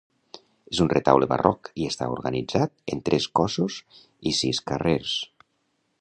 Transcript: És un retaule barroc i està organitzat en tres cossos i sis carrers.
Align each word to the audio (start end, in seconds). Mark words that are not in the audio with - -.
És 0.75 0.79
un 0.85 0.87
retaule 0.93 1.27
barroc 1.33 1.69
i 1.83 1.85
està 1.89 2.07
organitzat 2.15 2.73
en 2.95 3.05
tres 3.11 3.27
cossos 3.41 3.79
i 4.33 4.37
sis 4.43 4.67
carrers. 4.73 5.17